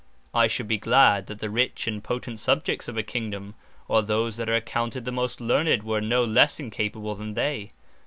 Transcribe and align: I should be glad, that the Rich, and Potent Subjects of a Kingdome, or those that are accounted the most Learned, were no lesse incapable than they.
I 0.33 0.47
should 0.47 0.67
be 0.67 0.79
glad, 0.79 1.27
that 1.27 1.37
the 1.41 1.51
Rich, 1.51 1.85
and 1.85 2.03
Potent 2.03 2.39
Subjects 2.39 2.87
of 2.87 2.97
a 2.97 3.03
Kingdome, 3.03 3.53
or 3.87 4.01
those 4.01 4.37
that 4.37 4.49
are 4.49 4.55
accounted 4.55 5.05
the 5.05 5.11
most 5.11 5.39
Learned, 5.39 5.83
were 5.83 6.01
no 6.01 6.23
lesse 6.25 6.59
incapable 6.59 7.13
than 7.13 7.35
they. 7.35 7.69